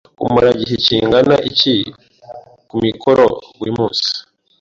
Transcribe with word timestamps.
Umara 0.25 0.49
igihe 0.55 0.75
kingana 0.85 1.35
iki 1.49 1.75
kumikoro 2.69 3.25
buri 3.57 3.71
munsi? 3.77 4.07